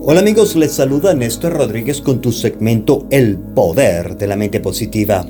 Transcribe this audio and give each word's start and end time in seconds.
Hola 0.00 0.20
amigos, 0.20 0.54
les 0.54 0.72
saluda 0.72 1.12
Néstor 1.12 1.54
Rodríguez 1.54 2.00
con 2.00 2.20
tu 2.20 2.30
segmento 2.30 3.06
El 3.10 3.36
Poder 3.36 4.16
de 4.16 4.28
la 4.28 4.36
Mente 4.36 4.60
Positiva. 4.60 5.26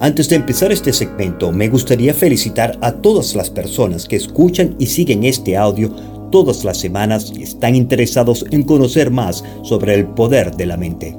Antes 0.00 0.28
de 0.28 0.36
empezar 0.36 0.72
este 0.72 0.92
segmento, 0.92 1.52
me 1.52 1.68
gustaría 1.68 2.12
felicitar 2.12 2.76
a 2.80 2.92
todas 2.92 3.36
las 3.36 3.48
personas 3.48 4.08
que 4.08 4.16
escuchan 4.16 4.74
y 4.78 4.86
siguen 4.86 5.24
este 5.24 5.56
audio 5.56 5.88
todas 6.30 6.64
las 6.64 6.78
semanas 6.78 7.32
y 7.34 7.44
están 7.44 7.76
interesados 7.76 8.44
en 8.50 8.64
conocer 8.64 9.10
más 9.10 9.44
sobre 9.62 9.94
el 9.94 10.06
poder 10.06 10.56
de 10.56 10.66
la 10.66 10.76
mente. 10.76 11.16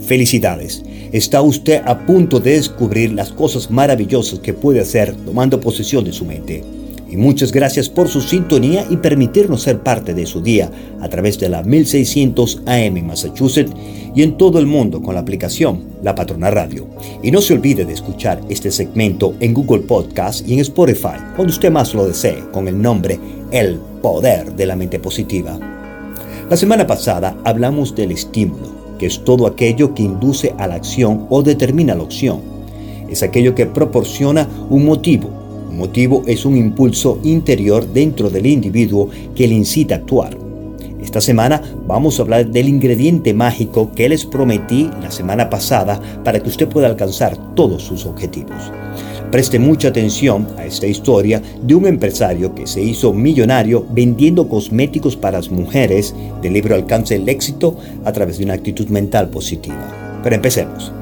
Felicidades, 0.00 0.82
está 1.12 1.40
usted 1.40 1.80
a 1.86 2.04
punto 2.04 2.38
de 2.38 2.52
descubrir 2.52 3.12
las 3.12 3.32
cosas 3.32 3.70
maravillosas 3.70 4.40
que 4.40 4.52
puede 4.52 4.80
hacer 4.80 5.16
tomando 5.24 5.60
posesión 5.60 6.04
de 6.04 6.12
su 6.12 6.26
mente 6.26 6.62
muchas 7.16 7.50
gracias 7.50 7.88
por 7.88 8.08
su 8.08 8.20
sintonía 8.20 8.86
y 8.88 8.98
permitirnos 8.98 9.62
ser 9.62 9.80
parte 9.80 10.14
de 10.14 10.26
su 10.26 10.40
día 10.40 10.70
a 11.00 11.08
través 11.08 11.38
de 11.38 11.48
la 11.48 11.62
1600 11.62 12.62
AM 12.66 12.96
en 12.96 13.06
Massachusetts 13.06 13.72
y 14.14 14.22
en 14.22 14.36
todo 14.36 14.58
el 14.58 14.66
mundo 14.66 15.02
con 15.02 15.14
la 15.14 15.20
aplicación 15.20 15.84
La 16.02 16.14
Patrona 16.14 16.50
Radio. 16.50 16.86
Y 17.22 17.30
no 17.30 17.40
se 17.40 17.54
olvide 17.54 17.84
de 17.84 17.92
escuchar 17.92 18.40
este 18.48 18.70
segmento 18.70 19.34
en 19.40 19.54
Google 19.54 19.80
Podcast 19.80 20.46
y 20.48 20.54
en 20.54 20.60
Spotify, 20.60 21.18
cuando 21.34 21.52
usted 21.52 21.70
más 21.70 21.94
lo 21.94 22.06
desee, 22.06 22.44
con 22.52 22.68
el 22.68 22.80
nombre 22.80 23.18
El 23.50 23.78
Poder 24.02 24.54
de 24.54 24.66
la 24.66 24.76
Mente 24.76 24.98
Positiva. 24.98 25.58
La 26.48 26.56
semana 26.56 26.86
pasada 26.86 27.36
hablamos 27.44 27.94
del 27.94 28.12
estímulo, 28.12 28.96
que 28.98 29.06
es 29.06 29.24
todo 29.24 29.46
aquello 29.46 29.94
que 29.94 30.02
induce 30.02 30.54
a 30.58 30.66
la 30.66 30.76
acción 30.76 31.26
o 31.28 31.42
determina 31.42 31.94
la 31.94 32.02
opción. 32.02 32.40
Es 33.08 33.22
aquello 33.22 33.54
que 33.54 33.66
proporciona 33.66 34.48
un 34.70 34.84
motivo 34.84 35.45
motivo 35.76 36.22
es 36.26 36.44
un 36.44 36.56
impulso 36.56 37.20
interior 37.22 37.86
dentro 37.86 38.30
del 38.30 38.46
individuo 38.46 39.08
que 39.34 39.46
le 39.46 39.54
incita 39.54 39.94
a 39.94 39.98
actuar. 39.98 40.36
Esta 41.00 41.20
semana 41.20 41.62
vamos 41.86 42.18
a 42.18 42.22
hablar 42.22 42.46
del 42.50 42.68
ingrediente 42.68 43.32
mágico 43.32 43.92
que 43.94 44.08
les 44.08 44.24
prometí 44.24 44.90
la 45.00 45.10
semana 45.10 45.48
pasada 45.48 46.00
para 46.24 46.40
que 46.40 46.48
usted 46.48 46.68
pueda 46.68 46.88
alcanzar 46.88 47.54
todos 47.54 47.82
sus 47.82 48.06
objetivos. 48.06 48.72
Preste 49.30 49.58
mucha 49.58 49.88
atención 49.88 50.48
a 50.56 50.64
esta 50.64 50.86
historia 50.86 51.42
de 51.62 51.74
un 51.74 51.86
empresario 51.86 52.54
que 52.54 52.66
se 52.66 52.82
hizo 52.82 53.12
millonario 53.12 53.86
vendiendo 53.90 54.48
cosméticos 54.48 55.16
para 55.16 55.38
las 55.38 55.50
mujeres 55.50 56.14
del 56.42 56.54
libro 56.54 56.74
Alcance 56.74 57.16
el 57.16 57.28
éxito 57.28 57.76
a 58.04 58.12
través 58.12 58.38
de 58.38 58.44
una 58.44 58.54
actitud 58.54 58.88
mental 58.88 59.28
positiva. 59.28 60.20
Pero 60.22 60.36
empecemos. 60.36 60.92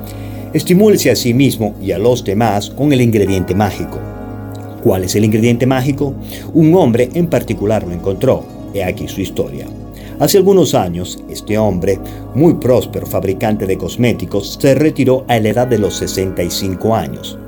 Estimúlese 0.52 1.10
a 1.10 1.16
sí 1.16 1.34
mismo 1.34 1.74
y 1.82 1.92
a 1.92 1.98
los 1.98 2.24
demás 2.24 2.70
con 2.70 2.92
el 2.92 3.00
ingrediente 3.00 3.54
mágico. 3.54 4.13
¿Cuál 4.84 5.04
es 5.04 5.14
el 5.14 5.24
ingrediente 5.24 5.64
mágico? 5.64 6.12
Un 6.52 6.74
hombre 6.74 7.08
en 7.14 7.28
particular 7.28 7.86
lo 7.86 7.94
encontró. 7.94 8.44
He 8.74 8.84
aquí 8.84 9.08
su 9.08 9.22
historia. 9.22 9.66
Hace 10.20 10.36
algunos 10.36 10.74
años, 10.74 11.24
este 11.30 11.56
hombre, 11.56 11.98
muy 12.34 12.52
próspero 12.52 13.06
fabricante 13.06 13.66
de 13.66 13.78
cosméticos, 13.78 14.58
se 14.60 14.74
retiró 14.74 15.24
a 15.26 15.40
la 15.40 15.48
edad 15.48 15.66
de 15.66 15.78
los 15.78 15.96
65 15.96 16.94
años. 16.94 17.38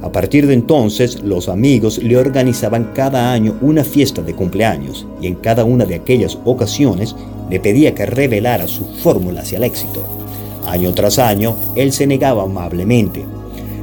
A 0.00 0.10
partir 0.10 0.46
de 0.46 0.54
entonces, 0.54 1.22
los 1.22 1.50
amigos 1.50 2.02
le 2.02 2.16
organizaban 2.16 2.92
cada 2.94 3.32
año 3.32 3.58
una 3.60 3.84
fiesta 3.84 4.22
de 4.22 4.32
cumpleaños 4.32 5.06
y 5.20 5.26
en 5.26 5.34
cada 5.34 5.64
una 5.64 5.84
de 5.84 5.96
aquellas 5.96 6.38
ocasiones 6.46 7.14
le 7.50 7.60
pedía 7.60 7.94
que 7.94 8.06
revelara 8.06 8.66
su 8.66 8.86
fórmula 8.86 9.42
hacia 9.42 9.58
el 9.58 9.64
éxito. 9.64 10.06
Año 10.66 10.94
tras 10.94 11.18
año, 11.18 11.54
él 11.76 11.92
se 11.92 12.06
negaba 12.06 12.44
amablemente. 12.44 13.26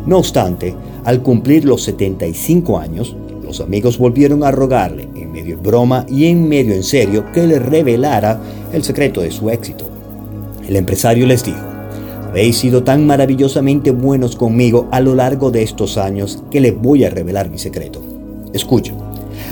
No 0.07 0.17
obstante, 0.17 0.73
al 1.05 1.21
cumplir 1.21 1.65
los 1.65 1.83
75 1.83 2.79
años, 2.79 3.15
los 3.43 3.61
amigos 3.61 3.99
volvieron 3.99 4.43
a 4.43 4.49
rogarle, 4.49 5.07
en 5.15 5.31
medio 5.31 5.57
broma 5.59 6.05
y 6.09 6.25
en 6.25 6.49
medio 6.49 6.73
en 6.73 6.83
serio, 6.83 7.25
que 7.31 7.45
le 7.45 7.59
revelara 7.59 8.41
el 8.73 8.83
secreto 8.83 9.21
de 9.21 9.29
su 9.29 9.51
éxito. 9.51 9.85
El 10.67 10.75
empresario 10.75 11.27
les 11.27 11.45
dijo, 11.45 11.59
habéis 12.27 12.57
sido 12.57 12.83
tan 12.83 13.05
maravillosamente 13.05 13.91
buenos 13.91 14.35
conmigo 14.35 14.87
a 14.91 14.99
lo 14.99 15.13
largo 15.13 15.51
de 15.51 15.61
estos 15.61 15.97
años 15.97 16.43
que 16.49 16.59
les 16.59 16.75
voy 16.75 17.03
a 17.03 17.11
revelar 17.11 17.51
mi 17.51 17.59
secreto. 17.59 18.01
Escuchen, 18.51 18.95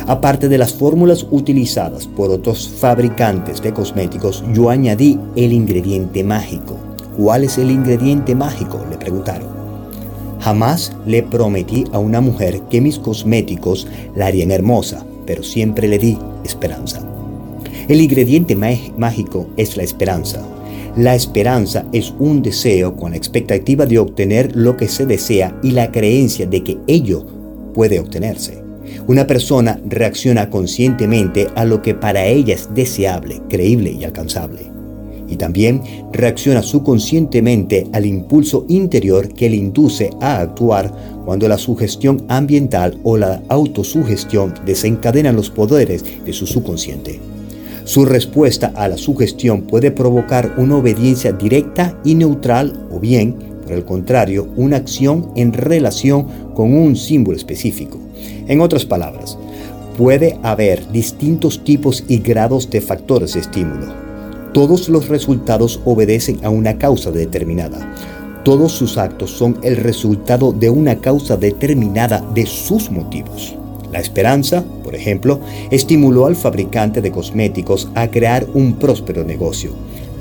aparte 0.07 0.49
de 0.49 0.57
las 0.57 0.73
fórmulas 0.73 1.27
utilizadas 1.29 2.07
por 2.07 2.31
otros 2.31 2.67
fabricantes 2.67 3.61
de 3.61 3.73
cosméticos, 3.73 4.43
yo 4.53 4.71
añadí 4.71 5.19
el 5.35 5.53
ingrediente 5.53 6.23
mágico. 6.23 6.77
¿Cuál 7.15 7.43
es 7.43 7.59
el 7.59 7.69
ingrediente 7.69 8.33
mágico? 8.33 8.83
Le 8.89 8.97
preguntaron. 8.97 9.62
Jamás 10.43 10.91
le 11.05 11.23
prometí 11.23 11.85
a 11.93 11.99
una 11.99 12.19
mujer 12.19 12.63
que 12.69 12.81
mis 12.81 12.99
cosméticos 12.99 13.87
la 14.13 14.25
harían 14.25 14.51
hermosa, 14.51 15.05
pero 15.25 15.41
siempre 15.41 15.87
le 15.87 15.97
di 15.97 16.17
esperanza. 16.43 17.01
El 17.87 18.01
ingrediente 18.01 18.53
mágico 18.53 19.47
es 19.55 19.77
la 19.77 19.83
esperanza. 19.83 20.45
La 20.97 21.15
esperanza 21.15 21.85
es 21.93 22.13
un 22.19 22.41
deseo 22.41 22.97
con 22.97 23.11
la 23.11 23.17
expectativa 23.17 23.85
de 23.85 23.99
obtener 23.99 24.53
lo 24.53 24.75
que 24.75 24.89
se 24.89 25.05
desea 25.05 25.57
y 25.63 25.71
la 25.71 25.93
creencia 25.93 26.45
de 26.45 26.61
que 26.61 26.77
ello 26.87 27.25
puede 27.73 28.01
obtenerse. 28.01 28.61
Una 29.07 29.25
persona 29.25 29.79
reacciona 29.87 30.49
conscientemente 30.49 31.47
a 31.55 31.63
lo 31.63 31.81
que 31.81 31.95
para 31.95 32.25
ella 32.25 32.53
es 32.53 32.67
deseable, 32.73 33.41
creíble 33.47 33.91
y 33.91 34.03
alcanzable 34.03 34.72
y 35.33 35.37
también 35.37 35.81
reacciona 36.11 36.61
subconscientemente 36.61 37.87
al 37.91 38.05
impulso 38.05 38.65
interior 38.69 39.29
que 39.29 39.49
le 39.49 39.55
induce 39.55 40.11
a 40.21 40.39
actuar 40.39 40.93
cuando 41.25 41.47
la 41.47 41.57
sugestión 41.57 42.23
ambiental 42.27 42.99
o 43.03 43.17
la 43.17 43.41
autosugestión 43.49 44.53
desencadenan 44.65 45.35
los 45.35 45.49
poderes 45.49 46.05
de 46.23 46.33
su 46.33 46.45
subconsciente. 46.45 47.19
Su 47.85 48.05
respuesta 48.05 48.71
a 48.75 48.87
la 48.87 48.97
sugestión 48.97 49.63
puede 49.63 49.91
provocar 49.91 50.53
una 50.57 50.77
obediencia 50.77 51.33
directa 51.33 51.99
y 52.05 52.15
neutral 52.15 52.87
o 52.91 52.99
bien, 52.99 53.35
por 53.63 53.73
el 53.73 53.83
contrario, 53.83 54.47
una 54.55 54.77
acción 54.77 55.31
en 55.35 55.51
relación 55.51 56.27
con 56.53 56.73
un 56.73 56.95
símbolo 56.95 57.35
específico. 57.35 57.97
En 58.47 58.61
otras 58.61 58.85
palabras, 58.85 59.37
puede 59.97 60.39
haber 60.43 60.91
distintos 60.91 61.63
tipos 61.63 62.03
y 62.07 62.19
grados 62.19 62.69
de 62.69 62.81
factores 62.81 63.33
de 63.33 63.41
estímulo. 63.41 64.12
Todos 64.53 64.87
los 64.87 65.09
resultados 65.09 65.79
obedecen 65.83 66.45
a 66.45 66.51
una 66.51 66.77
causa 66.77 67.09
determinada. 67.11 67.91
Todos 68.45 68.71
sus 68.71 68.99
actos 68.99 69.31
son 69.31 69.57
el 69.63 69.77
resultado 69.77 70.53
de 70.53 70.69
una 70.69 70.99
causa 70.99 71.37
determinada 71.37 72.23
de 72.35 72.45
sus 72.45 72.91
motivos. 72.91 73.55
La 73.91 73.99
esperanza, 73.99 74.63
por 74.83 74.93
ejemplo, 74.93 75.39
estimuló 75.71 76.27
al 76.27 76.35
fabricante 76.35 77.01
de 77.01 77.09
cosméticos 77.09 77.89
a 77.95 78.11
crear 78.11 78.45
un 78.53 78.73
próspero 78.73 79.23
negocio. 79.23 79.71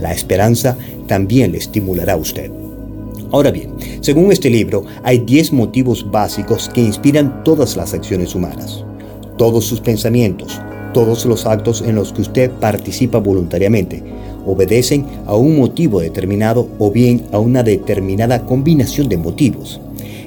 La 0.01 0.13
esperanza 0.13 0.79
también 1.07 1.53
le 1.53 1.59
estimulará 1.59 2.15
a 2.15 2.17
usted. 2.17 2.51
Ahora 3.33 3.51
bien, 3.51 3.75
según 4.01 4.33
este 4.33 4.49
libro, 4.49 4.85
hay 5.03 5.19
10 5.19 5.53
motivos 5.53 6.11
básicos 6.11 6.71
que 6.73 6.81
inspiran 6.81 7.45
todas 7.45 7.77
las 7.77 7.93
acciones 7.93 8.35
humanas. 8.35 8.83
Todos 9.37 9.67
sus 9.67 9.81
pensamientos, 9.81 10.59
todos 10.93 11.25
los 11.27 11.47
actos 11.47 11.83
en 11.83 11.95
los 11.95 12.13
que 12.13 12.23
usted 12.23 12.51
participa 12.51 13.19
voluntariamente 13.19 14.03
obedecen 14.47 15.07
a 15.27 15.35
un 15.35 15.59
motivo 15.59 16.01
determinado 16.01 16.69
o 16.79 16.91
bien 16.91 17.23
a 17.33 17.39
una 17.39 17.63
determinada 17.63 18.45
combinación 18.45 19.09
de 19.09 19.17
motivos. 19.17 19.81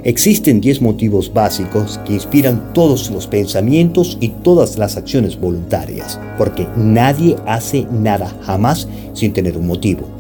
Existen 0.04 0.62
10 0.62 0.82
motivos 0.82 1.34
básicos 1.34 2.00
que 2.06 2.14
inspiran 2.14 2.74
todos 2.74 3.10
los 3.10 3.26
pensamientos 3.26 4.18
y 4.22 4.30
todas 4.30 4.78
las 4.78 4.98
acciones 4.98 5.40
voluntarias, 5.40 6.20
porque 6.38 6.68
nadie 6.78 7.36
hace 7.48 7.88
nada 7.92 8.32
jamás 8.44 8.88
sin 9.14 9.34
tener 9.34 9.58
un 9.58 9.66
motivo. 9.66 10.15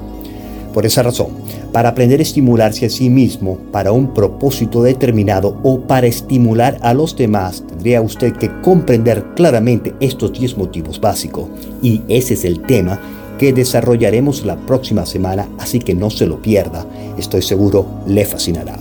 Por 0.75 0.85
esa 0.85 1.03
razón, 1.03 1.27
para 1.71 1.87
aprender 1.87 2.19
a 2.19 2.23
estimularse 2.23 2.85
a 2.85 2.89
sí 2.89 3.09
mismo 3.09 3.57
para 3.71 3.93
un 3.93 4.13
propósito 4.13 4.83
determinado 4.83 5.57
o 5.63 5.79
para 5.79 6.05
estimular 6.05 6.77
a 6.81 6.93
los 6.93 7.15
demás, 7.15 7.63
tendría 7.65 8.01
usted 8.01 8.33
que 8.33 8.51
comprender 8.61 9.23
claramente 9.37 9.95
estos 10.01 10.33
10 10.33 10.57
motivos 10.57 10.99
básicos. 10.99 11.45
Y 11.81 12.01
ese 12.09 12.33
es 12.33 12.43
el 12.43 12.61
tema 12.63 12.99
que 13.39 13.53
desarrollaremos 13.53 14.45
la 14.45 14.57
próxima 14.57 15.05
semana, 15.05 15.47
así 15.59 15.79
que 15.79 15.95
no 15.95 16.09
se 16.09 16.27
lo 16.27 16.41
pierda, 16.41 16.85
estoy 17.17 17.41
seguro 17.41 17.87
le 18.05 18.25
fascinará. 18.25 18.75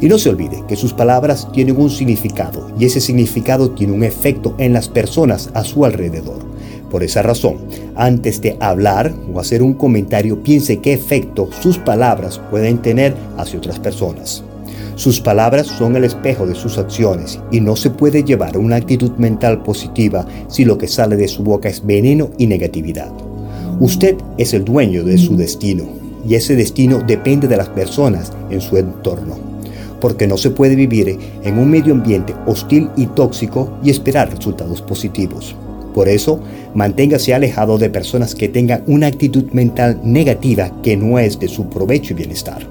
Y 0.00 0.08
no 0.08 0.18
se 0.18 0.30
olvide 0.30 0.64
que 0.66 0.74
sus 0.74 0.92
palabras 0.92 1.46
tienen 1.52 1.76
un 1.76 1.90
significado 1.90 2.68
y 2.76 2.86
ese 2.86 3.00
significado 3.00 3.70
tiene 3.70 3.92
un 3.92 4.02
efecto 4.02 4.56
en 4.58 4.72
las 4.72 4.88
personas 4.88 5.50
a 5.54 5.62
su 5.62 5.84
alrededor. 5.84 6.49
Por 6.90 7.04
esa 7.04 7.22
razón, 7.22 7.58
antes 7.94 8.42
de 8.42 8.56
hablar 8.60 9.14
o 9.32 9.38
hacer 9.38 9.62
un 9.62 9.74
comentario, 9.74 10.42
piense 10.42 10.78
qué 10.78 10.92
efecto 10.92 11.48
sus 11.62 11.78
palabras 11.78 12.40
pueden 12.50 12.78
tener 12.78 13.14
hacia 13.36 13.58
otras 13.58 13.78
personas. 13.78 14.42
Sus 14.96 15.20
palabras 15.20 15.68
son 15.68 15.96
el 15.96 16.04
espejo 16.04 16.46
de 16.46 16.54
sus 16.54 16.76
acciones 16.76 17.38
y 17.50 17.60
no 17.60 17.76
se 17.76 17.90
puede 17.90 18.24
llevar 18.24 18.58
una 18.58 18.76
actitud 18.76 19.12
mental 19.12 19.62
positiva 19.62 20.26
si 20.48 20.64
lo 20.64 20.76
que 20.76 20.88
sale 20.88 21.16
de 21.16 21.28
su 21.28 21.42
boca 21.42 21.68
es 21.68 21.86
veneno 21.86 22.30
y 22.36 22.46
negatividad. 22.46 23.10
Usted 23.78 24.16
es 24.36 24.52
el 24.52 24.64
dueño 24.64 25.04
de 25.04 25.16
su 25.16 25.36
destino 25.36 25.84
y 26.28 26.34
ese 26.34 26.54
destino 26.54 26.98
depende 26.98 27.48
de 27.48 27.56
las 27.56 27.68
personas 27.68 28.32
en 28.50 28.60
su 28.60 28.76
entorno, 28.76 29.38
porque 30.00 30.26
no 30.26 30.36
se 30.36 30.50
puede 30.50 30.74
vivir 30.74 31.18
en 31.44 31.58
un 31.58 31.70
medio 31.70 31.94
ambiente 31.94 32.34
hostil 32.46 32.90
y 32.96 33.06
tóxico 33.06 33.78
y 33.82 33.90
esperar 33.90 34.28
resultados 34.30 34.82
positivos. 34.82 35.56
Por 35.94 36.08
eso, 36.08 36.40
manténgase 36.74 37.34
alejado 37.34 37.78
de 37.78 37.90
personas 37.90 38.34
que 38.34 38.48
tengan 38.48 38.82
una 38.86 39.06
actitud 39.06 39.44
mental 39.52 40.00
negativa 40.04 40.70
que 40.82 40.96
no 40.96 41.18
es 41.18 41.38
de 41.38 41.48
su 41.48 41.68
provecho 41.68 42.12
y 42.12 42.16
bienestar. 42.16 42.66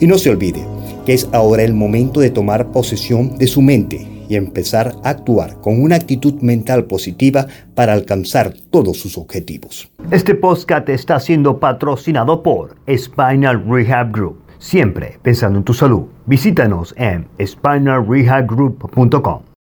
Y 0.00 0.06
no 0.06 0.18
se 0.18 0.30
olvide 0.30 0.64
que 1.04 1.14
es 1.14 1.28
ahora 1.32 1.62
el 1.62 1.72
momento 1.72 2.20
de 2.20 2.30
tomar 2.30 2.70
posesión 2.70 3.38
de 3.38 3.46
su 3.46 3.62
mente 3.62 4.06
y 4.28 4.36
empezar 4.36 4.92
a 5.02 5.08
actuar 5.08 5.58
con 5.60 5.82
una 5.82 5.96
actitud 5.96 6.34
mental 6.42 6.84
positiva 6.84 7.46
para 7.74 7.94
alcanzar 7.94 8.52
todos 8.70 8.98
sus 8.98 9.16
objetivos. 9.16 9.90
Este 10.10 10.34
podcast 10.34 10.88
está 10.90 11.18
siendo 11.18 11.58
patrocinado 11.58 12.42
por 12.42 12.76
Spinal 12.94 13.64
Rehab 13.66 14.12
Group. 14.12 14.40
Siempre 14.58 15.18
pensando 15.22 15.58
en 15.58 15.64
tu 15.64 15.72
salud. 15.72 16.02
Visítanos 16.26 16.94
en 16.98 17.26
spinalrehabgroup.com. 17.40 19.47